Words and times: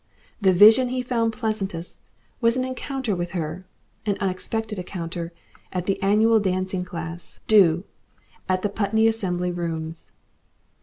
The 0.41 0.51
vision 0.51 0.87
he 0.89 1.03
found 1.03 1.31
pleasantest 1.31 2.09
was 2.41 2.57
an 2.57 2.65
encounter 2.65 3.15
with 3.15 3.33
her, 3.37 3.67
an 4.03 4.17
unexpected 4.19 4.79
encounter 4.79 5.31
at 5.71 5.85
the 5.85 6.01
annual 6.01 6.39
Dancing 6.39 6.83
Class 6.83 7.39
'Do' 7.45 7.83
at 8.49 8.63
the 8.63 8.69
Putney 8.69 9.07
Assembly 9.07 9.51
Rooms. 9.51 10.11